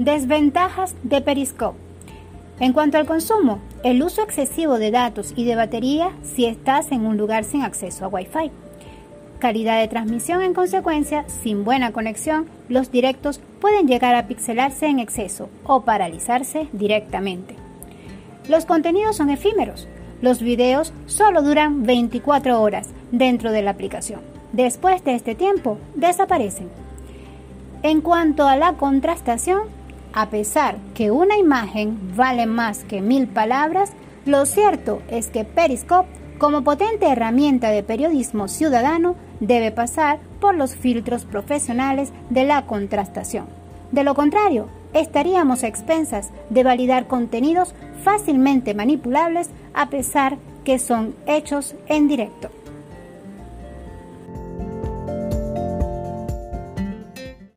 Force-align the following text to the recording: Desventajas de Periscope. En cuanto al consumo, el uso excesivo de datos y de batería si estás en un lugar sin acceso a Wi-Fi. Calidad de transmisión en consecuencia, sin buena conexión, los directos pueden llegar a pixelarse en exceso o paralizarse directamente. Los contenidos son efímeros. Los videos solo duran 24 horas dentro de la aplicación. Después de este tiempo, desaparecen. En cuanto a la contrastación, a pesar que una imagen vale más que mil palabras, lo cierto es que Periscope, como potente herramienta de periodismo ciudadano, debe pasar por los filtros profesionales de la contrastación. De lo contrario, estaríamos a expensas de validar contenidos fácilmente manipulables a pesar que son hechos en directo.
Desventajas 0.00 0.96
de 1.02 1.20
Periscope. 1.20 1.78
En 2.58 2.72
cuanto 2.72 2.96
al 2.96 3.04
consumo, 3.04 3.58
el 3.84 4.02
uso 4.02 4.22
excesivo 4.22 4.78
de 4.78 4.90
datos 4.90 5.34
y 5.36 5.44
de 5.44 5.56
batería 5.56 6.12
si 6.22 6.46
estás 6.46 6.90
en 6.90 7.04
un 7.04 7.18
lugar 7.18 7.44
sin 7.44 7.60
acceso 7.60 8.06
a 8.06 8.08
Wi-Fi. 8.08 8.50
Calidad 9.40 9.78
de 9.78 9.88
transmisión 9.88 10.40
en 10.40 10.54
consecuencia, 10.54 11.26
sin 11.42 11.64
buena 11.64 11.92
conexión, 11.92 12.46
los 12.70 12.90
directos 12.90 13.42
pueden 13.60 13.88
llegar 13.88 14.14
a 14.14 14.26
pixelarse 14.26 14.86
en 14.86 15.00
exceso 15.00 15.50
o 15.64 15.82
paralizarse 15.82 16.68
directamente. 16.72 17.56
Los 18.48 18.64
contenidos 18.64 19.16
son 19.16 19.28
efímeros. 19.28 19.86
Los 20.22 20.40
videos 20.40 20.94
solo 21.04 21.42
duran 21.42 21.82
24 21.82 22.62
horas 22.62 22.88
dentro 23.12 23.52
de 23.52 23.60
la 23.60 23.72
aplicación. 23.72 24.22
Después 24.54 25.04
de 25.04 25.14
este 25.14 25.34
tiempo, 25.34 25.76
desaparecen. 25.94 26.70
En 27.82 28.00
cuanto 28.00 28.46
a 28.48 28.56
la 28.56 28.74
contrastación, 28.74 29.78
a 30.12 30.30
pesar 30.30 30.78
que 30.94 31.10
una 31.10 31.36
imagen 31.36 32.16
vale 32.16 32.46
más 32.46 32.84
que 32.84 33.00
mil 33.00 33.28
palabras, 33.28 33.92
lo 34.26 34.46
cierto 34.46 35.02
es 35.08 35.28
que 35.28 35.44
Periscope, 35.44 36.08
como 36.38 36.62
potente 36.62 37.08
herramienta 37.08 37.70
de 37.70 37.82
periodismo 37.82 38.48
ciudadano, 38.48 39.16
debe 39.40 39.70
pasar 39.70 40.18
por 40.40 40.54
los 40.54 40.74
filtros 40.74 41.24
profesionales 41.24 42.12
de 42.28 42.44
la 42.44 42.66
contrastación. 42.66 43.46
De 43.92 44.04
lo 44.04 44.14
contrario, 44.14 44.68
estaríamos 44.92 45.62
a 45.62 45.68
expensas 45.68 46.30
de 46.48 46.62
validar 46.62 47.06
contenidos 47.06 47.74
fácilmente 48.02 48.74
manipulables 48.74 49.50
a 49.74 49.90
pesar 49.90 50.38
que 50.64 50.78
son 50.78 51.14
hechos 51.26 51.74
en 51.88 52.08
directo. 52.08 52.50